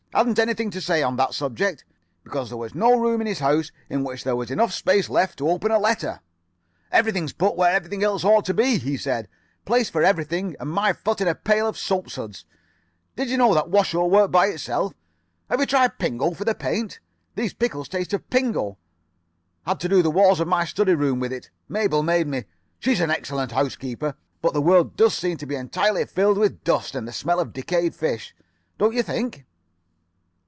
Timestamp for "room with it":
20.93-21.49